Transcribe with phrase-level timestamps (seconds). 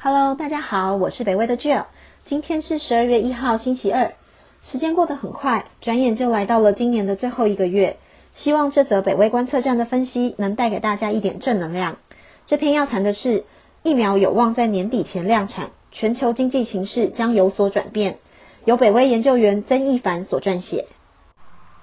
[0.00, 1.86] Hello，大家好，我是北威的 Jill。
[2.26, 4.12] 今天是十二月一号，星期二。
[4.70, 7.96] 时间过得很快，转眼就来到了今年的最后一个月。
[8.36, 11.96] 希望这则北威观测站的分析能带给大家一点正能量。
[12.46, 13.42] 这篇要谈的是
[13.82, 18.18] 疫苗有望在年底前量产，全球经济形势将有所转变。
[18.64, 20.86] 由北威研究员曾义凡所撰写。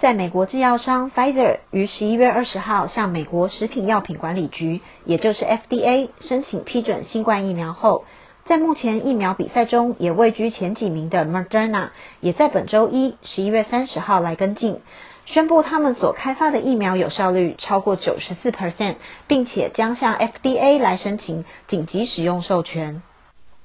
[0.00, 8.06] 在美国制药商 Pfizer 于十一月二十号向美国食品药品管理局，也就是 FDA 申请批准新冠疫苗后，
[8.46, 14.80] 在目前疫苗比赛中也位居前几名的 Moderna，也在本周一十一月三十号来跟进，
[15.26, 18.94] 宣布他们所开发的疫苗有效率超过九十四 percent，
[19.26, 23.02] 并且将向 FDA 来申请紧急使用授权。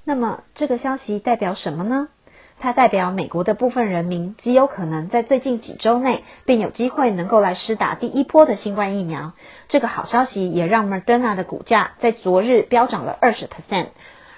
[0.04, 2.10] 那么这个消息代表什么呢？
[2.60, 9.34] 它代表美国的部分人民极有可能在最近几周内便有机会能够来施打第一波的新冠疫苗。
[9.70, 13.88] 这个好消息也让 Moderna 的股价在昨日飙涨了二十 percent。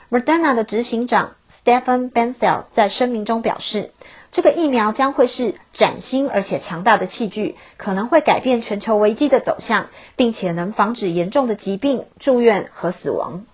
[0.10, 3.92] Moderna 的执行长 Stephen Bancel 在声明中表示，
[4.32, 13.46] 这个疫苗将会是崭新而且强大的器具，可能会改变全球危机的走向，并且能防止严重的疾病、住院和死亡。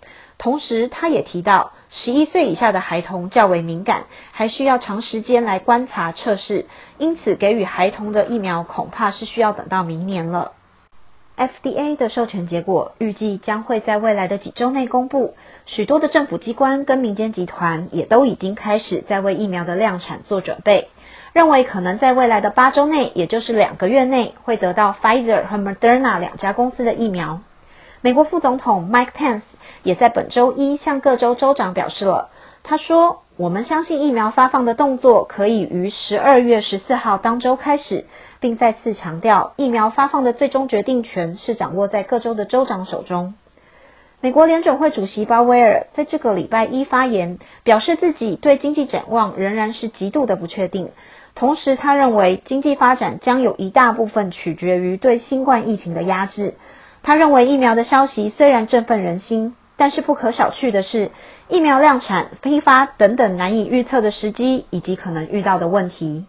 [0.44, 6.66] 同时，他也提到，十一岁以下的孩童较为敏感，还需要长时间来观察测试，
[6.98, 10.52] 因此给予孩童的疫苗恐怕是需要等到明年了。
[11.38, 15.34] FDA 的授权结果预计将会在未来的几周内公布，
[15.66, 20.90] 许多的政府机关跟民间集团也都已经开始在为疫苗的量产做准备，
[21.32, 27.40] 认为可能在未来的八周内，也就是两个月内，会得到 Pfizer 和 Moderna 两家公司的疫苗。
[28.02, 29.40] 美国副总统 Mike Pence。
[29.84, 32.30] 也在本周一向各州州长表示了。
[32.64, 38.06] 他说：“我们相信疫苗发放的动作可以于十二月十四号当周开始，
[38.40, 43.34] 并再次强调，疫苗发放的最终决定权是掌握在各州的州长手中。”
[44.22, 50.92] 美国联准会主席鲍威尔在这个礼拜一发言，表示自己对经济展望仍然是极度的不确定。
[51.36, 56.54] 同时，他认为经济发展将有一大部分取决于对新冠疫情的压制。
[57.04, 59.56] 他认为疫苗的消息虽然振奋人心。
[59.76, 61.10] 但是不可小觑的是，
[61.50, 66.28] 疫苗量产、批发等等难以预测的时机，以及可能遇到的问题。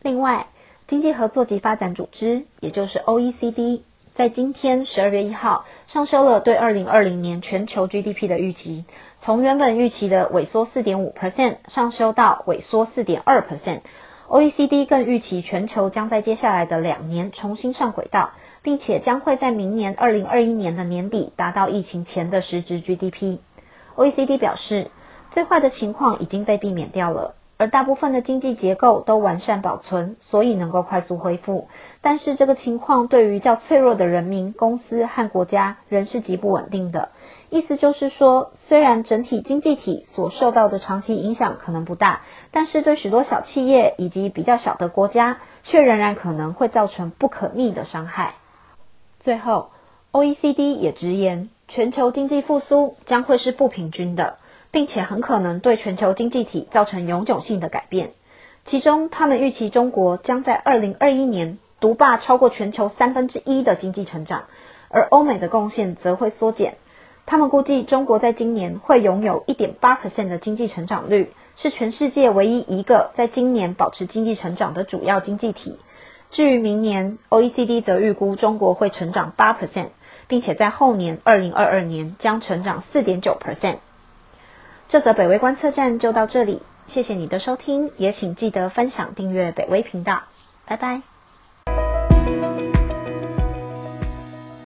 [0.00, 0.46] 另外，
[0.88, 3.82] 经济合作及发展组织，也就是 OECD，
[4.16, 8.86] 在今天十二月一号上修了对二零二零年全球 GDP 的预期，
[9.22, 13.82] 从原本预期的萎缩四点五 percent 上修到萎缩四点二 percent。
[14.30, 18.30] OECD 更预期全球将在接下来的两年重新上轨道，
[18.62, 23.38] 并且将会在明年二零二一年的年底达到疫情前的实质 GDP。
[23.96, 24.92] OECD 表示，
[25.32, 27.34] 最坏的情况已经被避免掉了。
[27.60, 31.68] 而大部分的经济结构都完善保存，所以能够快速恢复。
[32.00, 37.10] 但是这个情况对于较脆弱的人民、公司和国家仍是极不稳定的。
[37.50, 48.36] 意思就是说，虽然整体经济体所受到的长期影响可能不大，但是对许多小企业以及比较小的国家，却仍然可能会造成不可逆的伤害。
[49.18, 49.68] 最后
[50.12, 54.38] ，OECD 也直言，全球经济复苏将会是不平均的。
[54.70, 58.10] 并且很可能对全球经济体造成永久性的改变。
[58.66, 64.44] 其中，他们预期中国将在二零二一年独霸超过全球三分之一的经济成长，
[64.88, 66.76] 而欧美的贡献则会缩减。
[67.26, 75.78] 他们估计中国在今年会拥有一点八 percent 的经济成长率，是全世界唯一一个在今年保持经济成长的主要经济体。
[76.30, 79.88] 至于明年，OECD 则预估中国会成长八 percent，
[80.28, 83.78] 并且在后年二零二二年将成长四点九 percent。
[84.90, 90.22] 这则北威观测站就到这里，谢谢你的收听，也请记得分享订阅北威频道，
[90.66, 91.09] 拜拜。